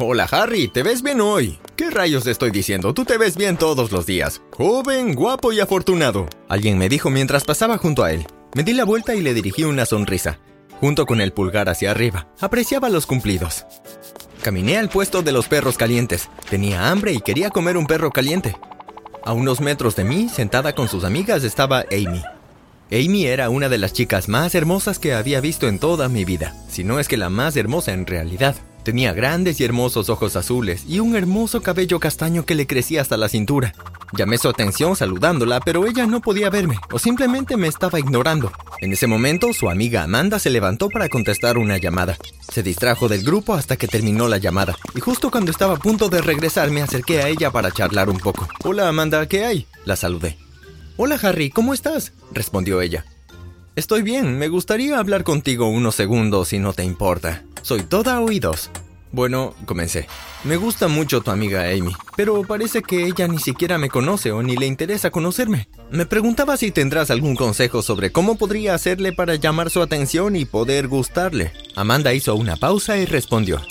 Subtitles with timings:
[0.00, 1.58] Hola Harry, ¿te ves bien hoy?
[1.74, 2.94] ¿Qué rayos estoy diciendo?
[2.94, 4.40] Tú te ves bien todos los días.
[4.56, 6.28] Joven, guapo y afortunado.
[6.48, 8.24] Alguien me dijo mientras pasaba junto a él.
[8.54, 10.38] Me di la vuelta y le dirigí una sonrisa.
[10.80, 13.66] Junto con el pulgar hacia arriba, apreciaba los cumplidos.
[14.40, 16.28] Caminé al puesto de los perros calientes.
[16.48, 18.56] Tenía hambre y quería comer un perro caliente.
[19.24, 22.22] A unos metros de mí, sentada con sus amigas, estaba Amy.
[22.92, 26.54] Amy era una de las chicas más hermosas que había visto en toda mi vida,
[26.68, 28.54] si no es que la más hermosa en realidad.
[28.82, 33.16] Tenía grandes y hermosos ojos azules y un hermoso cabello castaño que le crecía hasta
[33.16, 33.74] la cintura.
[34.16, 38.50] Llamé su atención saludándola, pero ella no podía verme o simplemente me estaba ignorando.
[38.80, 42.16] En ese momento, su amiga Amanda se levantó para contestar una llamada.
[42.50, 46.08] Se distrajo del grupo hasta que terminó la llamada, y justo cuando estaba a punto
[46.08, 48.48] de regresar me acerqué a ella para charlar un poco.
[48.64, 49.66] Hola Amanda, ¿qué hay?
[49.84, 50.38] La saludé.
[50.96, 52.12] Hola Harry, ¿cómo estás?
[52.32, 53.04] respondió ella.
[53.78, 57.44] Estoy bien, me gustaría hablar contigo unos segundos si no te importa.
[57.62, 58.72] Soy toda oídos.
[59.12, 60.08] Bueno, comencé.
[60.42, 64.42] Me gusta mucho tu amiga Amy, pero parece que ella ni siquiera me conoce o
[64.42, 65.68] ni le interesa conocerme.
[65.92, 70.44] Me preguntaba si tendrás algún consejo sobre cómo podría hacerle para llamar su atención y
[70.44, 71.52] poder gustarle.
[71.76, 73.62] Amanda hizo una pausa y respondió.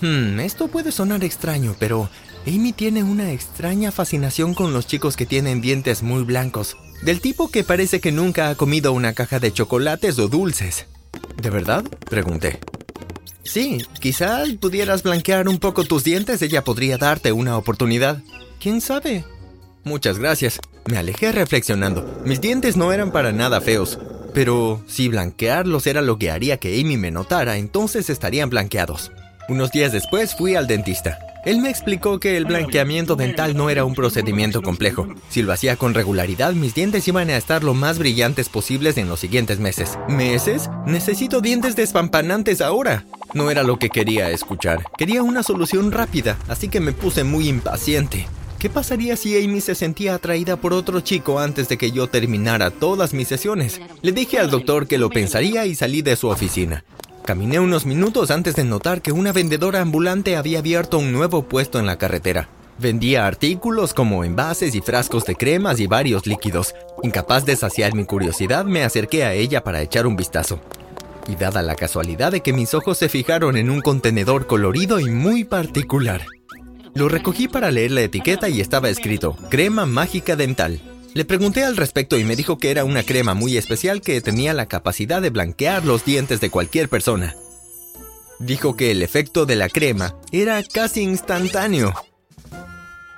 [0.00, 2.08] Hmm, esto puede sonar extraño, pero
[2.46, 7.50] Amy tiene una extraña fascinación con los chicos que tienen dientes muy blancos, del tipo
[7.50, 10.86] que parece que nunca ha comido una caja de chocolates o dulces.
[11.40, 11.84] ¿De verdad?
[12.08, 12.58] Pregunté.
[13.42, 18.22] Sí, quizás pudieras blanquear un poco tus dientes, ella podría darte una oportunidad.
[18.60, 19.24] ¿Quién sabe?
[19.84, 20.58] Muchas gracias.
[20.86, 22.20] Me alejé reflexionando.
[22.24, 23.98] Mis dientes no eran para nada feos,
[24.34, 29.12] pero si blanquearlos era lo que haría que Amy me notara, entonces estarían blanqueados.
[29.48, 31.18] Unos días después fui al dentista.
[31.46, 35.06] Él me explicó que el blanqueamiento dental no era un procedimiento complejo.
[35.28, 39.08] Si lo hacía con regularidad, mis dientes iban a estar lo más brillantes posibles en
[39.08, 39.96] los siguientes meses.
[40.08, 40.68] ¿Meses?
[40.86, 43.04] Necesito dientes despampanantes ahora.
[43.32, 44.82] No era lo que quería escuchar.
[44.98, 48.26] Quería una solución rápida, así que me puse muy impaciente.
[48.58, 52.72] ¿Qué pasaría si Amy se sentía atraída por otro chico antes de que yo terminara
[52.72, 53.80] todas mis sesiones?
[54.02, 56.82] Le dije al doctor que lo pensaría y salí de su oficina.
[57.26, 61.80] Caminé unos minutos antes de notar que una vendedora ambulante había abierto un nuevo puesto
[61.80, 62.48] en la carretera.
[62.78, 66.72] Vendía artículos como envases y frascos de cremas y varios líquidos.
[67.02, 70.60] Incapaz de saciar mi curiosidad, me acerqué a ella para echar un vistazo
[71.26, 75.10] y dada la casualidad de que mis ojos se fijaron en un contenedor colorido y
[75.10, 76.22] muy particular.
[76.94, 80.80] Lo recogí para leer la etiqueta y estaba escrito, crema mágica dental.
[81.16, 84.52] Le pregunté al respecto y me dijo que era una crema muy especial que tenía
[84.52, 87.34] la capacidad de blanquear los dientes de cualquier persona.
[88.38, 91.94] Dijo que el efecto de la crema era casi instantáneo.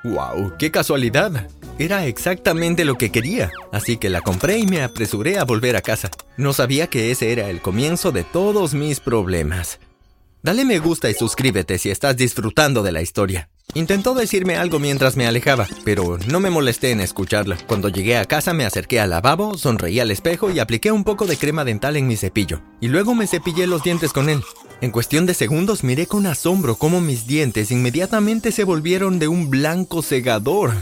[0.05, 0.53] ¡Wow!
[0.61, 1.49] ¡Qué casualidad!
[1.81, 5.83] Era exactamente lo que quería, así que la compré y me apresuré a volver a
[5.83, 6.09] casa.
[6.37, 9.81] No sabía que ese era el comienzo de todos mis problemas.
[10.45, 13.49] Dale me gusta y suscríbete si estás disfrutando de la historia.
[13.75, 17.59] Intentó decirme algo mientras me alejaba, pero no me molesté en escucharla.
[17.67, 21.27] Cuando llegué a casa me acerqué al lavabo, sonreí al espejo y apliqué un poco
[21.27, 22.63] de crema dental en mi cepillo.
[22.81, 24.43] Y luego me cepillé los dientes con él.
[24.81, 29.51] En cuestión de segundos miré con asombro cómo mis dientes inmediatamente se volvieron de un
[29.51, 30.73] blanco cegador.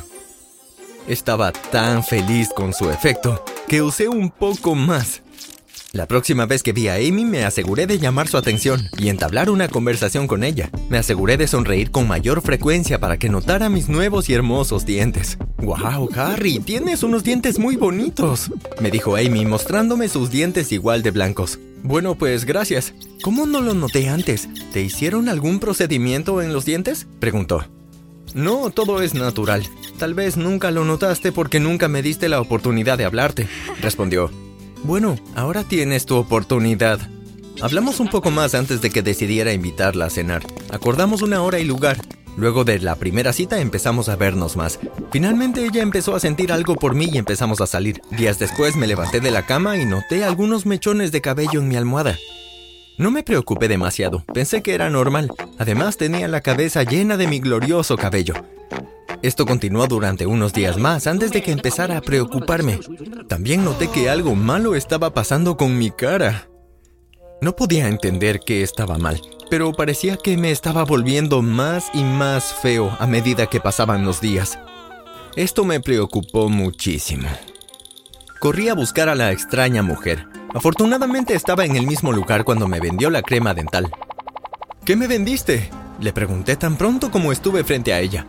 [1.08, 5.22] Estaba tan feliz con su efecto que usé un poco más.
[5.92, 9.48] La próxima vez que vi a Amy me aseguré de llamar su atención y entablar
[9.50, 10.70] una conversación con ella.
[10.90, 15.38] Me aseguré de sonreír con mayor frecuencia para que notara mis nuevos y hermosos dientes.
[15.58, 16.58] ¡Wow, Harry!
[16.58, 21.58] Tienes unos dientes muy bonitos, me dijo Amy mostrándome sus dientes igual de blancos.
[21.82, 22.92] Bueno, pues gracias.
[23.22, 24.48] ¿Cómo no lo noté antes?
[24.72, 27.06] ¿Te hicieron algún procedimiento en los dientes?
[27.20, 27.64] preguntó.
[28.34, 29.62] No, todo es natural.
[29.98, 33.48] Tal vez nunca lo notaste porque nunca me diste la oportunidad de hablarte,
[33.80, 34.30] respondió.
[34.84, 37.00] Bueno, ahora tienes tu oportunidad.
[37.60, 40.42] Hablamos un poco más antes de que decidiera invitarla a cenar.
[40.70, 41.96] Acordamos una hora y lugar.
[42.36, 44.78] Luego de la primera cita empezamos a vernos más.
[45.10, 48.02] Finalmente ella empezó a sentir algo por mí y empezamos a salir.
[48.10, 51.76] Días después me levanté de la cama y noté algunos mechones de cabello en mi
[51.76, 52.18] almohada.
[52.98, 55.30] No me preocupé demasiado, pensé que era normal.
[55.58, 58.34] Además tenía la cabeza llena de mi glorioso cabello.
[59.22, 62.80] Esto continuó durante unos días más antes de que empezara a preocuparme.
[63.28, 66.48] También noté que algo malo estaba pasando con mi cara.
[67.40, 69.20] No podía entender qué estaba mal,
[69.50, 74.20] pero parecía que me estaba volviendo más y más feo a medida que pasaban los
[74.20, 74.58] días.
[75.34, 77.28] Esto me preocupó muchísimo.
[78.40, 80.26] Corrí a buscar a la extraña mujer.
[80.54, 83.90] Afortunadamente estaba en el mismo lugar cuando me vendió la crema dental.
[84.84, 85.70] ¿Qué me vendiste?
[86.00, 88.26] Le pregunté tan pronto como estuve frente a ella.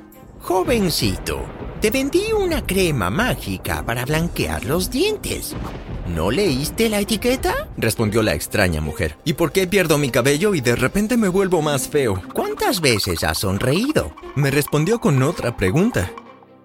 [0.47, 1.41] Jovencito,
[1.81, 5.53] te vendí una crema mágica para blanquear los dientes.
[6.15, 7.67] ¿No leíste la etiqueta?
[7.75, 9.17] respondió la extraña mujer.
[9.25, 12.21] ¿Y por qué pierdo mi cabello y de repente me vuelvo más feo?
[12.33, 14.15] ¿Cuántas veces has sonreído?
[14.35, 16.13] Me respondió con otra pregunta.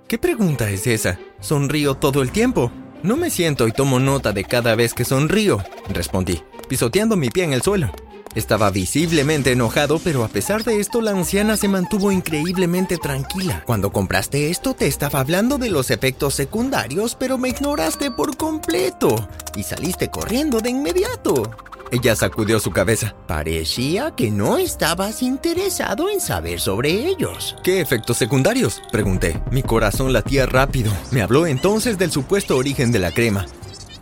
[0.07, 1.19] ¿Qué pregunta es esa?
[1.41, 2.71] Sonrío todo el tiempo.
[3.03, 5.59] No me siento y tomo nota de cada vez que sonrío,
[5.89, 7.91] respondí, pisoteando mi pie en el suelo.
[8.35, 13.63] Estaba visiblemente enojado, pero a pesar de esto la anciana se mantuvo increíblemente tranquila.
[13.67, 19.29] Cuando compraste esto te estaba hablando de los efectos secundarios, pero me ignoraste por completo
[19.57, 21.51] y saliste corriendo de inmediato.
[21.93, 23.15] Ella sacudió su cabeza.
[23.27, 27.55] Parecía que no estabas interesado en saber sobre ellos.
[27.63, 28.81] ¿Qué efectos secundarios?
[28.91, 29.43] Pregunté.
[29.51, 30.91] Mi corazón latía rápido.
[31.11, 33.47] Me habló entonces del supuesto origen de la crema.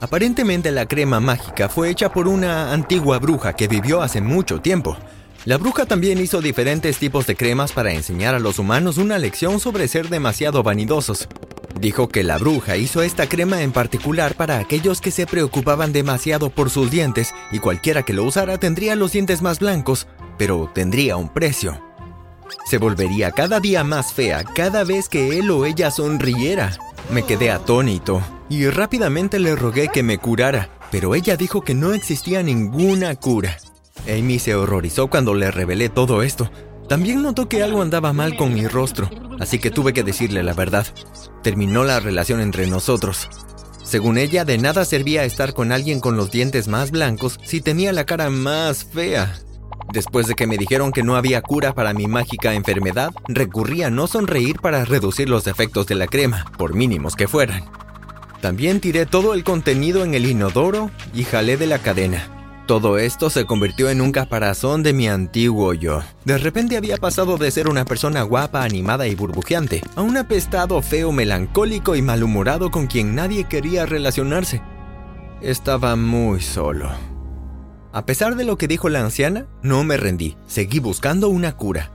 [0.01, 4.97] Aparentemente la crema mágica fue hecha por una antigua bruja que vivió hace mucho tiempo.
[5.45, 9.61] La bruja también hizo diferentes tipos de cremas para enseñar a los humanos una lección
[9.61, 11.29] sobre ser demasiado vanidosos.
[11.79, 16.49] Dijo que la bruja hizo esta crema en particular para aquellos que se preocupaban demasiado
[16.49, 20.07] por sus dientes y cualquiera que lo usara tendría los dientes más blancos,
[20.39, 21.79] pero tendría un precio.
[22.65, 26.73] Se volvería cada día más fea cada vez que él o ella sonriera.
[27.11, 31.95] Me quedé atónito y rápidamente le rogué que me curara, pero ella dijo que no
[31.95, 33.57] existía ninguna cura.
[34.09, 36.51] Amy se horrorizó cuando le revelé todo esto.
[36.89, 39.09] También notó que algo andaba mal con mi rostro,
[39.39, 40.85] así que tuve que decirle la verdad.
[41.45, 43.29] Terminó la relación entre nosotros.
[43.85, 47.93] Según ella, de nada servía estar con alguien con los dientes más blancos si tenía
[47.93, 49.39] la cara más fea.
[49.93, 53.91] Después de que me dijeron que no había cura para mi mágica enfermedad, recurrí a
[53.91, 57.65] no sonreír para reducir los efectos de la crema, por mínimos que fueran.
[58.41, 62.41] También tiré todo el contenido en el inodoro y jalé de la cadena.
[62.67, 66.03] Todo esto se convirtió en un caparazón de mi antiguo yo.
[66.25, 70.81] De repente había pasado de ser una persona guapa, animada y burbujeante, a un apestado,
[70.81, 74.63] feo, melancólico y malhumorado con quien nadie quería relacionarse.
[75.43, 76.91] Estaba muy solo.
[77.93, 81.91] A pesar de lo que dijo la anciana, no me rendí, seguí buscando una cura.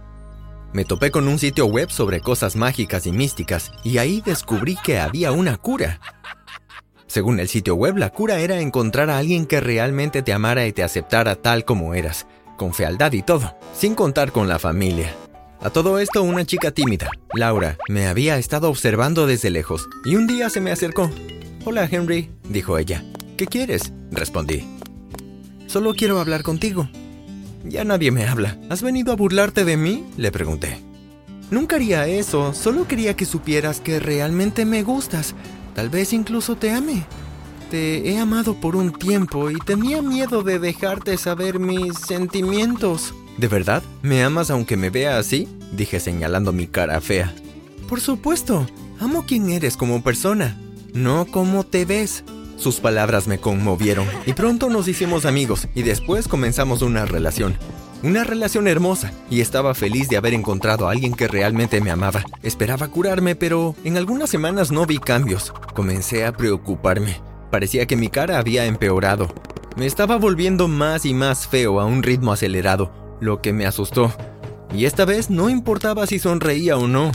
[0.74, 5.00] Me topé con un sitio web sobre cosas mágicas y místicas, y ahí descubrí que
[5.00, 6.02] había una cura.
[7.16, 10.74] Según el sitio web, la cura era encontrar a alguien que realmente te amara y
[10.74, 12.28] te aceptara tal como eras,
[12.58, 15.16] con fealdad y todo, sin contar con la familia.
[15.62, 20.28] A todo esto, una chica tímida, Laura, me había estado observando desde lejos, y un
[20.28, 21.10] día se me acercó.
[21.64, 23.02] Hola Henry, dijo ella.
[23.38, 23.94] ¿Qué quieres?
[24.12, 24.68] respondí.
[25.68, 26.90] Solo quiero hablar contigo.
[27.64, 28.58] Ya nadie me habla.
[28.70, 30.04] ¿Has venido a burlarte de mí?
[30.18, 30.82] Le pregunté.
[31.50, 35.36] Nunca haría eso, solo quería que supieras que realmente me gustas.
[35.76, 37.06] Tal vez incluso te ame.
[37.70, 43.14] Te he amado por un tiempo y tenía miedo de dejarte saber mis sentimientos.
[43.38, 43.84] ¿De verdad?
[44.02, 45.48] ¿Me amas aunque me vea así?
[45.74, 47.34] Dije señalando mi cara fea.
[47.90, 48.66] Por supuesto,
[49.00, 50.58] amo quien eres como persona,
[50.94, 52.24] no como te ves.
[52.58, 57.58] Sus palabras me conmovieron y pronto nos hicimos amigos y después comenzamos una relación.
[58.04, 62.24] Una relación hermosa y estaba feliz de haber encontrado a alguien que realmente me amaba.
[62.44, 65.52] Esperaba curarme, pero en algunas semanas no vi cambios.
[65.76, 67.22] Comencé a preocuparme.
[67.52, 69.28] Parecía que mi cara había empeorado.
[69.76, 74.14] Me estaba volviendo más y más feo a un ritmo acelerado, lo que me asustó.
[74.74, 77.12] Y esta vez no importaba si sonreía o no.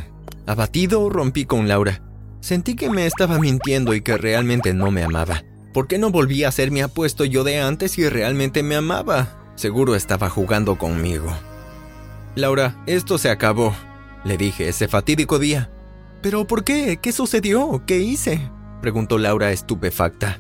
[0.47, 2.03] Abatido, rompí con Laura.
[2.41, 5.43] Sentí que me estaba mintiendo y que realmente no me amaba.
[5.73, 9.41] ¿Por qué no volví a ser mi apuesto yo de antes si realmente me amaba?
[9.55, 11.33] Seguro estaba jugando conmigo.
[12.35, 13.75] Laura, esto se acabó,
[14.25, 15.71] le dije ese fatídico día.
[16.23, 16.99] ¿Pero por qué?
[17.01, 17.83] ¿Qué sucedió?
[17.87, 18.51] ¿Qué hice?
[18.83, 20.39] preguntó Laura estupefacta.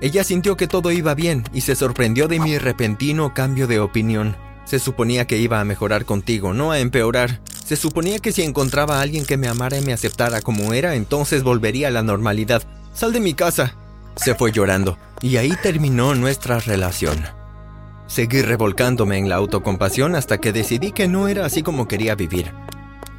[0.00, 4.36] Ella sintió que todo iba bien y se sorprendió de mi repentino cambio de opinión.
[4.64, 7.40] Se suponía que iba a mejorar contigo, no a empeorar.
[7.64, 10.96] Se suponía que si encontraba a alguien que me amara y me aceptara como era,
[10.96, 12.62] entonces volvería a la normalidad.
[12.92, 13.74] Sal de mi casa.
[14.16, 17.24] Se fue llorando, y ahí terminó nuestra relación.
[18.06, 22.52] Seguí revolcándome en la autocompasión hasta que decidí que no era así como quería vivir.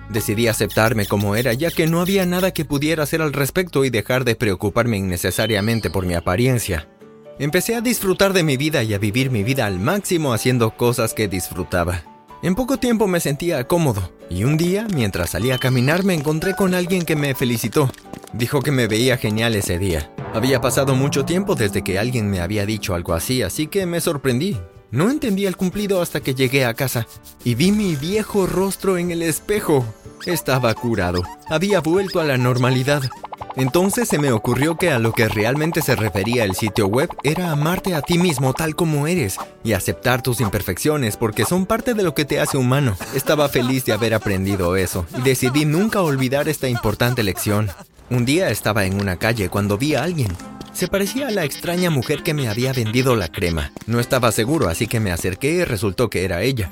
[0.09, 3.89] Decidí aceptarme como era, ya que no había nada que pudiera hacer al respecto y
[3.89, 6.87] dejar de preocuparme innecesariamente por mi apariencia.
[7.39, 11.13] Empecé a disfrutar de mi vida y a vivir mi vida al máximo haciendo cosas
[11.13, 12.03] que disfrutaba.
[12.41, 16.55] En poco tiempo me sentía cómodo, y un día, mientras salía a caminar, me encontré
[16.55, 17.91] con alguien que me felicitó.
[18.33, 20.11] Dijo que me veía genial ese día.
[20.33, 24.01] Había pasado mucho tiempo desde que alguien me había dicho algo así, así que me
[24.01, 24.57] sorprendí.
[24.89, 27.07] No entendí el cumplido hasta que llegué a casa
[27.43, 29.85] y vi mi viejo rostro en el espejo.
[30.25, 33.03] Estaba curado, había vuelto a la normalidad.
[33.57, 37.51] Entonces se me ocurrió que a lo que realmente se refería el sitio web era
[37.51, 42.03] amarte a ti mismo tal como eres y aceptar tus imperfecciones porque son parte de
[42.03, 42.95] lo que te hace humano.
[43.13, 47.69] Estaba feliz de haber aprendido eso y decidí nunca olvidar esta importante lección.
[48.09, 50.29] Un día estaba en una calle cuando vi a alguien.
[50.77, 53.71] Se parecía a la extraña mujer que me había vendido la crema.
[53.87, 56.71] No estaba seguro, así que me acerqué y resultó que era ella.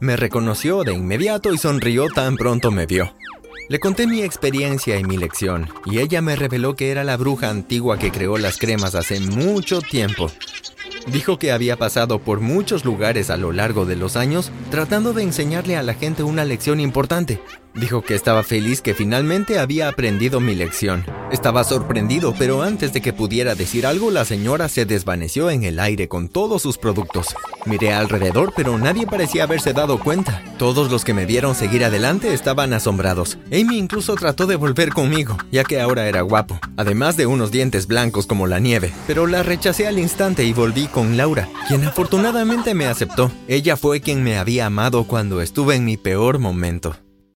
[0.00, 3.14] Me reconoció de inmediato y sonrió tan pronto me vio.
[3.68, 7.50] Le conté mi experiencia y mi lección, y ella me reveló que era la bruja
[7.50, 10.30] antigua que creó las cremas hace mucho tiempo.
[11.08, 15.24] Dijo que había pasado por muchos lugares a lo largo de los años tratando de
[15.24, 17.38] enseñarle a la gente una lección importante,
[17.74, 21.06] Dijo que estaba feliz que finalmente había aprendido mi lección.
[21.30, 25.80] Estaba sorprendido, pero antes de que pudiera decir algo, la señora se desvaneció en el
[25.80, 27.28] aire con todos sus productos.
[27.64, 30.42] Miré alrededor, pero nadie parecía haberse dado cuenta.
[30.58, 33.38] Todos los que me vieron seguir adelante estaban asombrados.
[33.46, 37.86] Amy incluso trató de volver conmigo, ya que ahora era guapo, además de unos dientes
[37.86, 38.92] blancos como la nieve.
[39.06, 43.32] Pero la rechacé al instante y volví con Laura, quien afortunadamente me aceptó.
[43.48, 46.96] Ella fue quien me había amado cuando estuve en mi peor momento.